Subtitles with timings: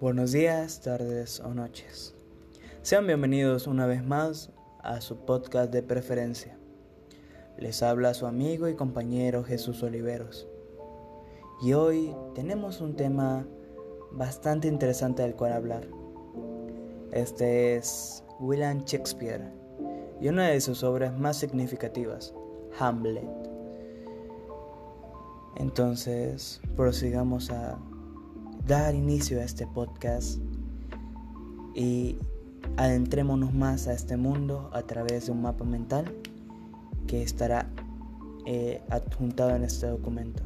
[0.00, 2.14] Buenos días, tardes o noches.
[2.80, 4.50] Sean bienvenidos una vez más
[4.82, 6.56] a su podcast de preferencia.
[7.58, 10.48] Les habla su amigo y compañero Jesús Oliveros.
[11.60, 13.46] Y hoy tenemos un tema
[14.10, 15.86] bastante interesante del cual hablar.
[17.12, 19.52] Este es William Shakespeare
[20.18, 22.32] y una de sus obras más significativas,
[22.78, 23.28] Hamlet.
[25.56, 27.78] Entonces, prosigamos a
[28.66, 30.38] dar inicio a este podcast
[31.74, 32.16] y
[32.76, 36.14] adentrémonos más a este mundo a través de un mapa mental
[37.06, 37.68] que estará
[38.46, 40.42] eh, adjuntado en este documento.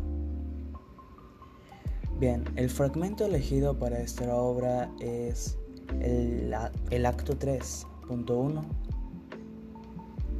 [2.19, 5.58] Bien, el fragmento elegido para esta obra es
[6.00, 6.55] el,
[6.91, 8.62] el acto 3.1.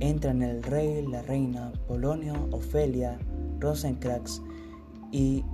[0.01, 3.18] Entran el rey, la reina, Polonio, Ofelia,
[3.60, 4.41] Rosencrantz
[5.10, 5.45] y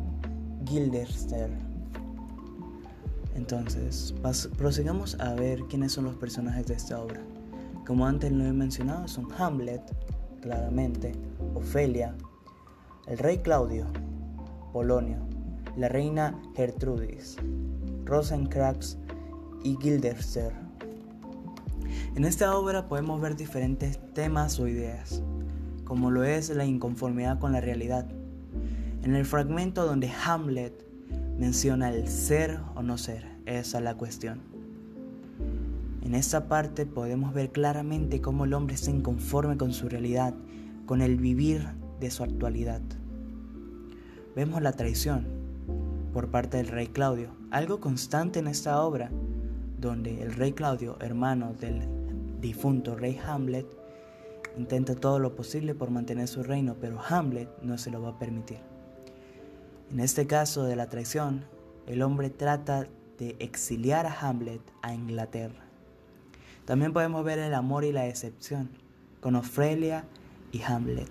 [0.64, 1.69] Guilderster.
[3.34, 4.14] Entonces,
[4.58, 7.20] prosigamos a ver quiénes son los personajes de esta obra.
[7.86, 9.82] Como antes lo he mencionado, son Hamlet,
[10.40, 11.12] claramente,
[11.54, 12.14] Ofelia,
[13.06, 13.86] el rey Claudio,
[14.72, 15.18] Polonio,
[15.76, 17.36] la reina Gertrudis,
[18.04, 18.96] Rosencrantz
[19.62, 20.52] y Guilderster.
[22.14, 25.22] En esta obra podemos ver diferentes temas o ideas,
[25.84, 28.06] como lo es la inconformidad con la realidad.
[29.02, 30.89] En el fragmento donde Hamlet
[31.40, 34.42] menciona el ser o no ser, esa es la cuestión.
[36.02, 40.34] En esta parte podemos ver claramente cómo el hombre está inconforme con su realidad,
[40.84, 41.66] con el vivir
[41.98, 42.82] de su actualidad.
[44.36, 45.26] Vemos la traición
[46.12, 49.10] por parte del rey Claudio, algo constante en esta obra,
[49.80, 51.88] donde el rey Claudio, hermano del
[52.42, 53.66] difunto rey Hamlet,
[54.58, 58.18] intenta todo lo posible por mantener su reino, pero Hamlet no se lo va a
[58.18, 58.69] permitir.
[59.90, 61.46] En este caso de la traición,
[61.88, 62.86] el hombre trata
[63.18, 65.64] de exiliar a Hamlet a Inglaterra.
[66.64, 68.70] También podemos ver el amor y la decepción
[69.20, 70.04] con Ofelia
[70.52, 71.10] y Hamlet.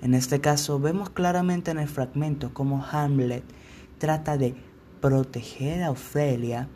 [0.00, 3.44] En este caso vemos claramente en el fragmento cómo Hamlet
[3.98, 4.54] trata de
[5.02, 6.68] proteger a Ofelia,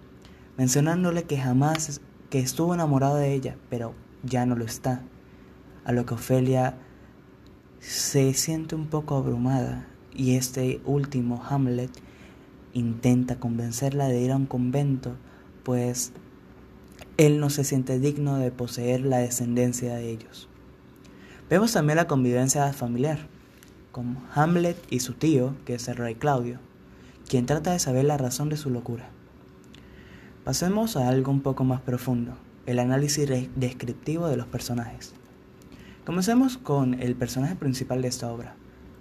[0.59, 5.01] mencionándole que jamás que estuvo enamorado de ella, pero ya no lo está.
[5.87, 6.75] A lo que Ofelia
[7.81, 11.91] se siente un poco abrumada y este último, Hamlet,
[12.73, 15.15] intenta convencerla de ir a un convento,
[15.63, 16.13] pues
[17.17, 20.49] él no se siente digno de poseer la descendencia de ellos.
[21.49, 23.29] Vemos también la convivencia familiar,
[23.93, 26.59] con Hamlet y su tío, que es el rey Claudio,
[27.29, 29.09] quien trata de saber la razón de su locura.
[30.45, 35.15] Pasemos a algo un poco más profundo, el análisis descriptivo de los personajes.
[36.05, 38.55] Comencemos con el personaje principal de esta obra,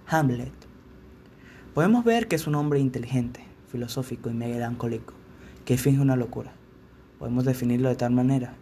[0.07, 0.64] Hamlet.
[1.75, 5.13] Podemos ver que es un hombre inteligente, filosófico y melancólico,
[5.65, 6.53] que finge una locura.
[7.19, 8.55] Podemos definirlo de tal manera,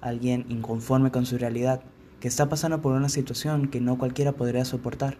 [0.00, 1.80] alguien inconforme con su realidad,
[2.18, 5.16] que está pasando por una situación que no cualquiera podría soportar,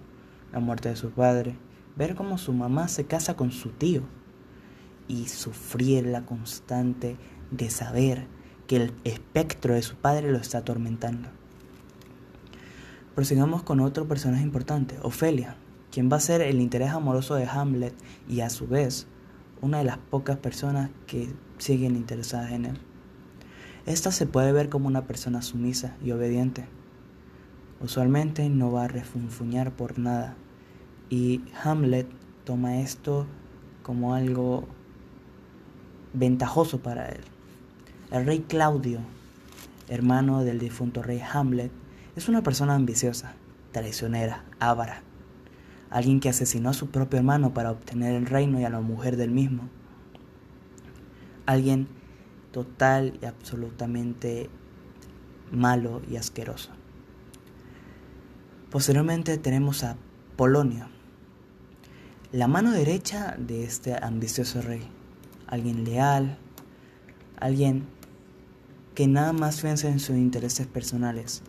[0.52, 1.54] la muerte de su padre,
[1.94, 4.02] ver cómo su mamá se casa con su tío
[5.06, 7.16] y sufrir la constante
[7.52, 8.26] de saber
[8.66, 11.28] que el espectro de su padre lo está atormentando.
[13.14, 15.56] Prosigamos con otro personaje importante, Ofelia,
[15.96, 17.94] quien va a ser el interés amoroso de Hamlet
[18.28, 19.06] y a su vez
[19.62, 22.78] una de las pocas personas que siguen interesadas en él.
[23.86, 26.66] Esta se puede ver como una persona sumisa y obediente.
[27.80, 30.36] Usualmente no va a refunfuñar por nada
[31.08, 32.06] y Hamlet
[32.44, 33.26] toma esto
[33.82, 34.68] como algo
[36.12, 37.22] ventajoso para él.
[38.10, 38.98] El rey Claudio,
[39.88, 41.72] hermano del difunto rey Hamlet,
[42.16, 43.32] es una persona ambiciosa,
[43.72, 45.00] traicionera, avara,
[45.90, 49.16] alguien que asesinó a su propio hermano para obtener el reino y a la mujer
[49.16, 49.68] del mismo,
[51.46, 51.88] alguien
[52.50, 54.50] total y absolutamente
[55.52, 56.70] malo y asqueroso.
[58.70, 59.96] Posteriormente tenemos a
[60.36, 60.88] Polonio,
[62.32, 64.82] la mano derecha de este ambicioso rey,
[65.46, 66.36] alguien leal,
[67.38, 67.86] alguien
[68.94, 71.42] que nada más piensa en sus intereses personales,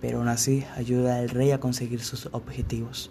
[0.00, 3.10] pero aún así ayuda al rey a conseguir sus objetivos.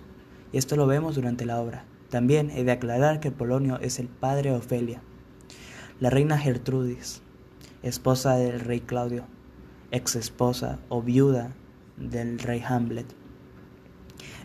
[0.51, 1.85] Y esto lo vemos durante la obra.
[2.09, 5.01] También he de aclarar que Polonio es el padre de Ofelia,
[5.99, 7.21] la reina Gertrudis,
[7.83, 9.25] esposa del rey Claudio,
[9.91, 11.53] ex esposa o viuda
[11.97, 13.05] del rey Hamlet.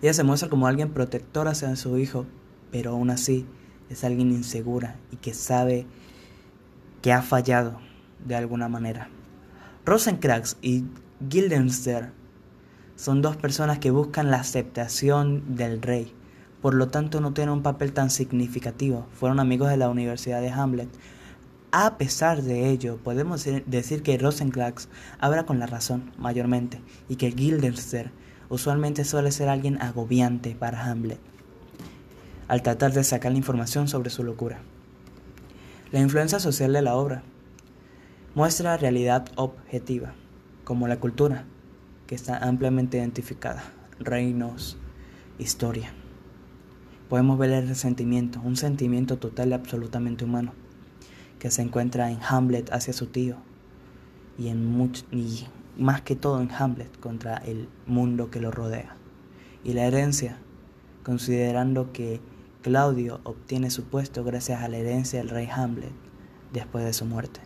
[0.02, 2.26] Ella se muestra como alguien protector hacia su hijo,
[2.70, 3.46] pero aún así
[3.88, 5.87] es alguien insegura y que sabe
[7.00, 7.79] que ha fallado
[8.25, 9.08] de alguna manera.
[9.87, 10.85] Rosencrantz y
[11.20, 12.12] Guildenstern
[12.96, 16.12] son dos personas que buscan la aceptación del rey,
[16.62, 19.06] por lo tanto no tienen un papel tan significativo.
[19.19, 20.88] Fueron amigos de la Universidad de Hamlet,
[21.76, 24.87] a pesar de ello, podemos decir que Rosencrantz
[25.19, 28.12] habla con la razón, mayormente, y que Guildenstern
[28.49, 31.19] usualmente suele ser alguien agobiante para Hamlet,
[32.46, 34.61] al tratar de sacar la información sobre su locura.
[35.91, 37.25] La influencia social de la obra
[38.37, 40.14] muestra realidad objetiva,
[40.62, 41.44] como la cultura,
[42.06, 43.65] que está ampliamente identificada,
[43.99, 44.77] reinos,
[45.39, 45.93] historia.
[47.09, 50.53] Podemos ver el resentimiento, un sentimiento total y absolutamente humano,
[51.39, 53.37] que se encuentra en Hamlet hacia su tío
[54.39, 55.47] y, en much y
[55.77, 58.97] más que todo en Hamlet contra el mundo que lo rodea.
[59.62, 60.39] Y la herencia,
[61.03, 62.21] considerando que
[62.62, 65.93] Claudio obtiene su puesto gracias a la herencia del rey Hamlet
[66.53, 67.41] después de su muerte.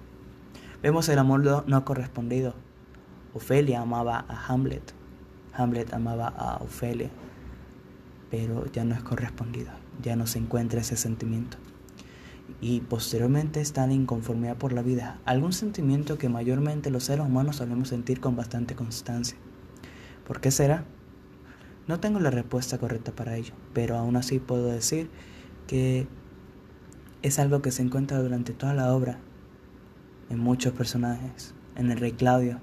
[0.82, 2.54] Vemos el amor no correspondido.
[3.34, 4.92] Ofelia amaba a Hamlet,
[5.52, 7.10] Hamlet amaba a Ofelia,
[8.30, 9.70] pero ya no es correspondido,
[10.02, 11.58] ya no se encuentra ese sentimiento.
[12.60, 17.56] Y posteriormente está la inconformidad por la vida, algún sentimiento que mayormente los seres humanos
[17.56, 19.36] solemos sentir con bastante constancia.
[20.26, 20.84] ¿Por qué será?
[21.86, 25.10] No tengo la respuesta correcta para ello, pero aún así puedo decir
[25.66, 26.06] que
[27.22, 29.18] es algo que se encuentra durante toda la obra,
[30.30, 32.60] en muchos personajes, en el rey Claudio,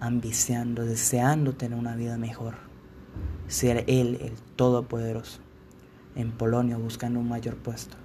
[0.00, 2.68] ambiciando, deseando tener una vida mejor
[3.48, 5.40] ser Él el Todopoderoso.
[6.14, 7.96] En Polonia buscando un mayor puesto.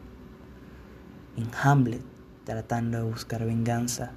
[1.38, 2.02] En Hamlet
[2.46, 4.12] tratando de buscar venganza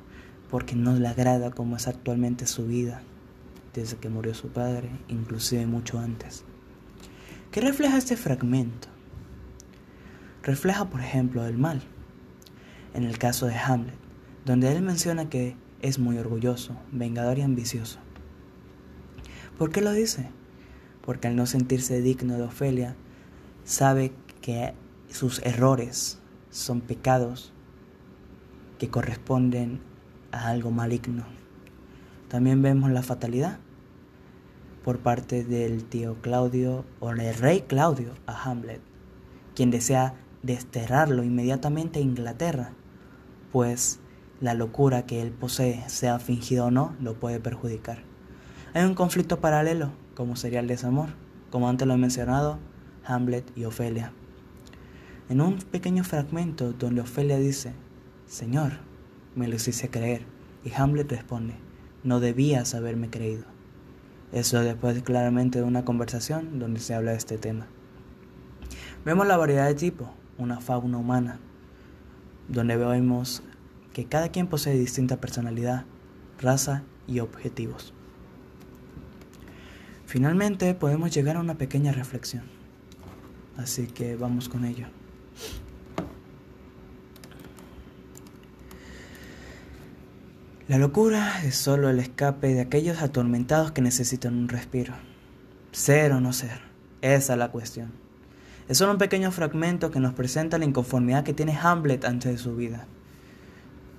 [0.50, 3.02] porque no le agrada como es actualmente su vida
[3.74, 6.44] desde que murió su padre, inclusive mucho antes.
[7.50, 8.88] ¿Qué refleja este fragmento?
[10.42, 11.82] Refleja, por ejemplo, el mal.
[12.94, 13.98] En el caso de Hamlet,
[14.46, 17.98] donde él menciona que es muy orgulloso, vengador y ambicioso.
[19.58, 20.30] ¿Por qué lo dice?
[21.06, 22.96] porque al no sentirse digno de Ofelia,
[23.64, 24.12] sabe
[24.42, 24.74] que
[25.08, 26.18] sus errores
[26.50, 27.52] son pecados
[28.78, 29.80] que corresponden
[30.32, 31.24] a algo maligno.
[32.28, 33.60] También vemos la fatalidad
[34.84, 38.80] por parte del tío Claudio o del rey Claudio a Hamlet,
[39.54, 42.72] quien desea desterrarlo inmediatamente a Inglaterra,
[43.52, 44.00] pues
[44.40, 47.98] la locura que él posee, sea fingido o no, lo puede perjudicar.
[48.74, 51.10] Hay un conflicto paralelo como sería el desamor,
[51.50, 52.58] como antes lo he mencionado,
[53.04, 54.12] Hamlet y Ofelia.
[55.28, 57.74] En un pequeño fragmento donde Ofelia dice,
[58.26, 58.72] Señor,
[59.34, 60.22] me lo hice creer,
[60.64, 61.54] y Hamlet responde,
[62.02, 63.44] no debías haberme creído.
[64.32, 67.66] Eso después claramente de una conversación donde se habla de este tema.
[69.04, 71.38] Vemos la variedad de tipo, una fauna humana,
[72.48, 73.42] donde vemos
[73.96, 75.86] que cada quien posee distinta personalidad,
[76.38, 77.94] raza y objetivos.
[80.04, 82.42] Finalmente podemos llegar a una pequeña reflexión.
[83.56, 84.88] Así que vamos con ello.
[90.68, 94.92] La locura es solo el escape de aquellos atormentados que necesitan un respiro.
[95.72, 96.60] Ser o no ser,
[97.00, 97.92] esa es la cuestión.
[98.68, 102.36] Es solo un pequeño fragmento que nos presenta la inconformidad que tiene Hamlet antes de
[102.36, 102.86] su vida.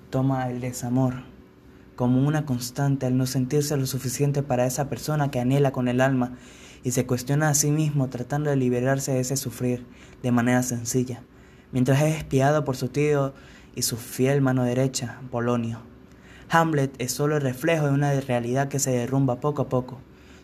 [0.09, 1.24] Toma el desamor,
[1.98, 6.00] como una constante al no sentirse lo suficiente para esa persona que anhela con el
[6.00, 6.38] alma
[6.83, 9.86] y se cuestiona a sí mismo tratando de liberarse de ese sufrir
[10.24, 11.24] de manera sencilla,
[11.74, 13.33] mientras es espiado por su tío
[13.75, 15.82] y su fiel mano derecha, Polonio.
[16.50, 20.00] Hamlet es solo el reflejo de una realidad que se derrumba poco a poco,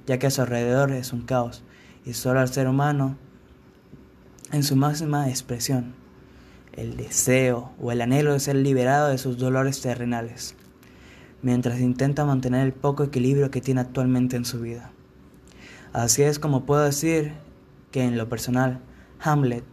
[0.06, 1.64] ya que a su alrededor es un caos,
[2.06, 3.16] y solo al ser humano,
[4.52, 5.96] en su máxima expresión,
[6.74, 10.56] el deseo o el anhelo de ser liberado de sus dolores terrenales
[11.44, 14.92] mientras intenta mantener el poco equilibrio que tiene actualmente en su vida.
[15.92, 17.34] Así es como puedo decir
[17.92, 18.80] que en lo personal,
[19.20, 19.64] Hamlet,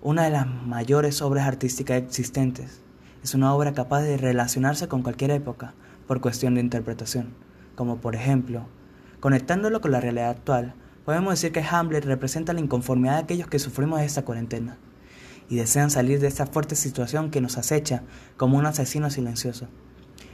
[0.00, 2.80] una de las mayores obras artísticas existentes,
[3.22, 5.74] es una obra capaz de relacionarse con cualquier época
[6.06, 7.34] por cuestión de interpretación,
[7.74, 8.66] como por ejemplo,
[9.20, 10.74] conectándolo con la realidad actual,
[11.04, 14.78] podemos decir que Hamlet representa la inconformidad de aquellos que sufrimos esta cuarentena
[15.48, 18.02] y desean salir de esta fuerte situación que nos acecha
[18.36, 19.68] como un asesino silencioso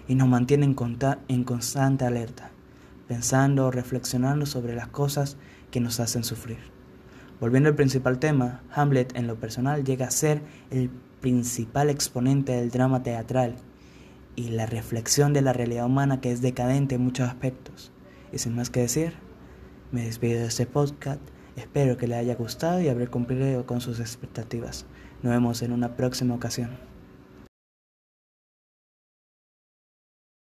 [0.08, 2.50] y nos mantiene en, constante alerta,
[3.08, 5.36] pensando o reflexionando sobre las cosas
[5.70, 6.58] que nos hacen sufrir.
[7.40, 10.90] Volviendo al principal tema, Hamlet en lo personal llega a ser el
[11.20, 13.56] principal exponente del drama teatral
[14.36, 17.92] y la reflexión de la realidad humana que es decadente en muchos aspectos.
[18.32, 19.14] Y sin más que decir,
[19.90, 21.20] me despido de este podcast,
[21.56, 24.86] espero que le haya gustado y haber cumplido con sus expectativas.
[25.22, 26.93] Nos vemos en una próxima ocasión.